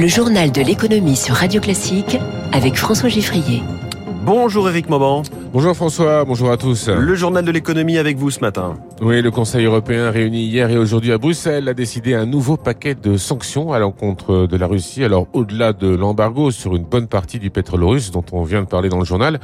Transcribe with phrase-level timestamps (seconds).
[0.00, 2.16] Le journal de l'économie sur Radio Classique
[2.52, 3.62] avec François Giffrier.
[4.24, 5.24] Bonjour Eric Mauban.
[5.52, 6.88] Bonjour François, bonjour à tous.
[6.88, 8.78] Le journal de l'économie avec vous ce matin.
[9.00, 12.94] Oui, le Conseil européen réuni hier et aujourd'hui à Bruxelles a décidé un nouveau paquet
[12.94, 15.02] de sanctions à l'encontre de la Russie.
[15.02, 18.68] Alors au-delà de l'embargo sur une bonne partie du pétrole russe dont on vient de
[18.68, 19.40] parler dans le journal,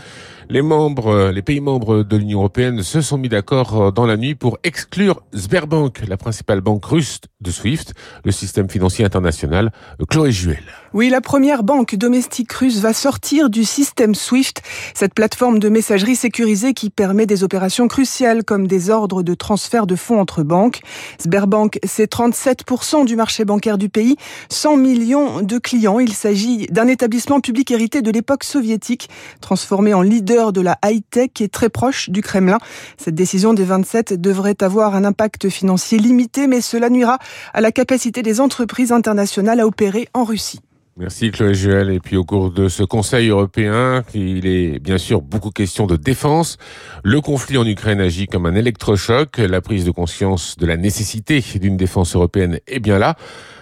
[0.48, 4.36] les membres, les pays membres de l'Union européenne se sont mis d'accord dans la nuit
[4.36, 7.94] pour exclure Sberbank, la principale banque russe de SWIFT,
[8.24, 9.72] le système financier international.
[10.08, 10.62] Chloé Juel.
[10.92, 14.62] Oui, la première banque domestique russe va sortir du système SWIFT,
[14.94, 19.86] cette plateforme de messagerie sécurisée qui permet des opérations cruciales comme des ordres de transfert
[19.86, 20.80] de fonds entre banques.
[21.18, 24.16] Sberbank, c'est 37% du marché bancaire du pays,
[24.50, 25.98] 100 millions de clients.
[25.98, 29.08] Il s'agit d'un établissement public hérité de l'époque soviétique,
[29.40, 32.58] transformé en leader de la high-tech et très proche du Kremlin.
[32.98, 37.18] Cette décision des 27 devrait avoir un impact financier limité, mais cela nuira
[37.54, 40.60] à la capacité des entreprises internationales à opérer en Russie.
[40.98, 41.90] Merci Chloé Juel.
[41.90, 45.96] Et puis au cours de ce Conseil européen, il est bien sûr beaucoup question de
[45.96, 46.56] défense.
[47.04, 49.36] Le conflit en Ukraine agit comme un électrochoc.
[49.36, 53.14] La prise de conscience de la nécessité d'une défense européenne est bien là.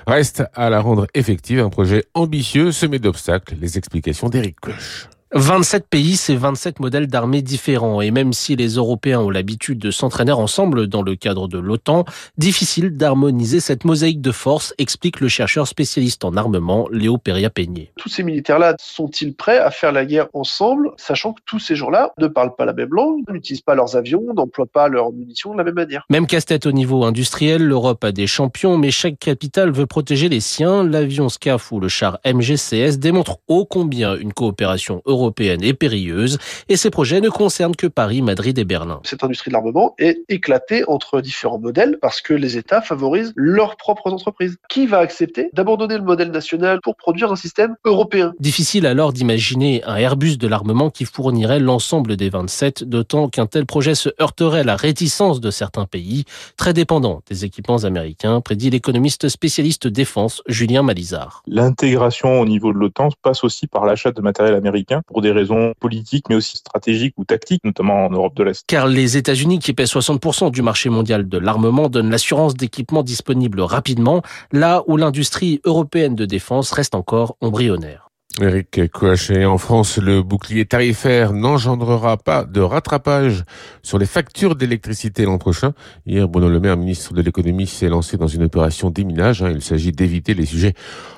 [0.07, 3.57] Reste à la rendre effective un projet ambitieux semé d'obstacles.
[3.61, 5.09] Les explications d'Éric Koch.
[5.37, 8.01] 27 pays, c'est 27 modèles d'armées différents.
[8.01, 12.05] Et même si les Européens ont l'habitude de s'entraîner ensemble dans le cadre de l'OTAN,
[12.39, 17.91] difficile d'harmoniser cette mosaïque de force, explique le chercheur spécialiste en armement Léo Peria-Peigné.
[17.97, 22.13] Tous ces militaires-là sont-ils prêts à faire la guerre ensemble, sachant que tous ces gens-là
[22.17, 25.59] ne parlent pas la même langue, n'utilisent pas leurs avions, n'emploient pas leurs munitions de
[25.59, 26.05] la même manière?
[26.11, 30.39] Même casse-tête au niveau industriel, l'Europe a des champions, mais chaque capitale veut protéger les
[30.39, 30.85] siens.
[30.85, 36.39] L'avion SCAF ou le char MGCS démontrent ô combien une coopération européenne européenne est périlleuse
[36.69, 39.00] et ces projets ne concernent que Paris, Madrid et Berlin.
[39.05, 43.77] Cette industrie de l'armement est éclatée entre différents modèles parce que les États favorisent leurs
[43.77, 44.56] propres entreprises.
[44.69, 48.34] Qui va accepter d'abandonner le modèle national pour produire un système européen?
[48.39, 53.67] Difficile alors d'imaginer un Airbus de l'armement qui fournirait l'ensemble des 27, d'autant qu'un tel
[53.67, 56.24] projet se heurterait à la réticence de certains pays,
[56.57, 61.42] très dépendants des équipements américains, prédit l'économiste spécialiste défense Julien Malizard.
[61.46, 65.75] L'intégration au niveau de l'OTAN passe aussi par l'achat de matériel américain pour des raisons
[65.79, 68.64] politiques, mais aussi stratégiques ou tactiques, notamment en Europe de l'Est.
[68.67, 73.61] Car les États-Unis, qui pèsent 60% du marché mondial de l'armement, donnent l'assurance d'équipements disponibles
[73.61, 78.04] rapidement, là où l'industrie européenne de défense reste encore embryonnaire.
[78.40, 83.45] Eric Coachet, en France, le bouclier tarifaire n'engendrera pas de rattrapage
[83.84, 85.72] sur les factures d'électricité l'an prochain.
[86.05, 89.45] Hier, Bruno Le Maire, ministre de l'économie, s'est lancé dans une opération déminage.
[89.45, 89.52] Hein.
[89.55, 90.74] Il s'agit d'éviter les sujets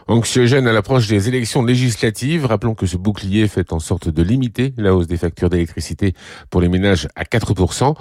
[0.09, 2.45] anxiogènes à l'approche des élections législatives.
[2.45, 6.13] Rappelons que ce bouclier fait en sorte de limiter la hausse des factures d'électricité
[6.51, 7.95] pour les ménages à 4%.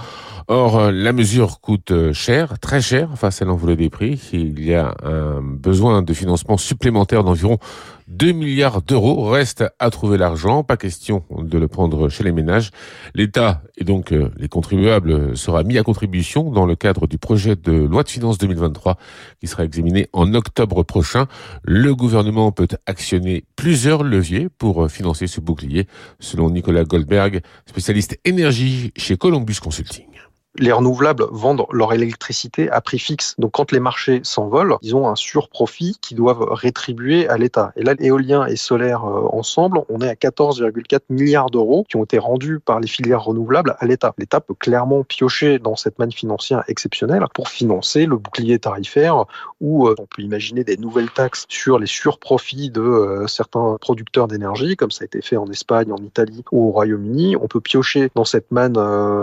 [0.49, 4.19] Or, la mesure coûte cher, très cher face à l'envolée des prix.
[4.33, 7.59] Il y a un besoin de financement supplémentaire d'environ
[8.07, 9.29] 2 milliards d'euros.
[9.29, 10.63] Reste à trouver l'argent.
[10.63, 12.71] Pas question de le prendre chez les ménages.
[13.13, 17.55] L'État et donc euh, les contribuables sera mis à contribution dans le cadre du projet
[17.55, 18.97] de loi de finances 2023
[19.39, 21.27] qui sera examiné en octobre prochain.
[21.63, 25.87] Le gouvernement peut actionner plusieurs leviers pour financer ce bouclier,
[26.19, 30.14] selon Nicolas Goldberg, spécialiste énergie chez Columbus Consulting
[30.57, 33.35] les renouvelables vendent leur électricité à prix fixe.
[33.37, 37.71] Donc quand les marchés s'envolent, ils ont un surprofit qu'ils doivent rétribuer à l'État.
[37.75, 42.03] Et là, éolien et solaire euh, ensemble, on est à 14,4 milliards d'euros qui ont
[42.03, 44.13] été rendus par les filières renouvelables à l'État.
[44.17, 49.25] L'État peut clairement piocher dans cette manne financière exceptionnelle pour financer le bouclier tarifaire
[49.61, 54.27] ou euh, on peut imaginer des nouvelles taxes sur les surprofits de euh, certains producteurs
[54.27, 57.35] d'énergie, comme ça a été fait en Espagne, en Italie ou au Royaume-Uni.
[57.35, 58.77] On peut piocher dans cette manne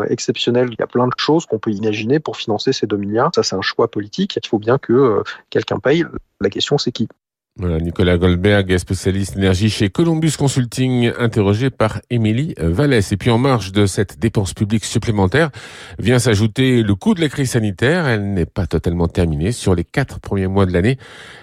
[0.08, 0.68] exceptionnelle.
[0.70, 3.30] Il y a plein de choses qu'on peut imaginer pour financer ces 2 milliards.
[3.34, 4.38] Ça, c'est un choix politique.
[4.42, 6.04] Il faut bien que euh, quelqu'un paye.
[6.40, 7.08] La question, c'est qui?
[7.56, 13.12] Voilà, Nicolas Goldberg, spécialiste énergie chez Columbus Consulting, interrogé par Émilie Vallès.
[13.12, 15.50] Et puis en marge de cette dépense publique supplémentaire
[15.98, 18.06] vient s'ajouter le coût de la crise sanitaire.
[18.06, 19.52] Elle n'est pas totalement terminée.
[19.52, 20.96] Sur les quatre premiers mois de l'année,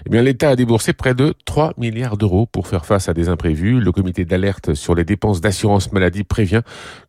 [0.08, 3.30] eh bien l'État a déboursé près de 3 milliards d'euros pour faire face à des
[3.30, 3.80] imprévus.
[3.80, 6.62] Le comité d'alerte sur les dépenses d'assurance maladie prévient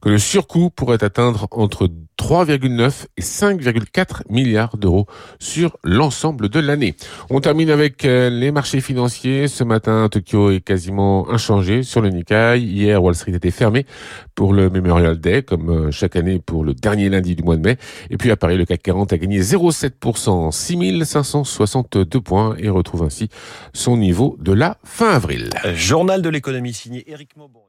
[0.02, 1.88] que le surcoût pourrait atteindre entre
[2.20, 5.06] 3,9 et 5,4 milliards d'euros
[5.38, 6.94] sur l'ensemble de l'année.
[7.30, 9.46] On termine avec euh, les marchés financiers.
[9.46, 12.58] Ce matin, Tokyo est quasiment inchangé sur le Nikkei.
[12.58, 13.86] Hier, Wall Street était fermé
[14.34, 17.62] pour le Memorial Day, comme euh, chaque année pour le dernier lundi du mois de
[17.62, 17.76] mai.
[18.10, 23.28] Et puis à Paris, le CAC 40 a gagné 0,7%, 6562 points et retrouve ainsi
[23.72, 25.50] son niveau de la fin avril.
[25.72, 27.60] Journal de l'économie signé Eric Maubon.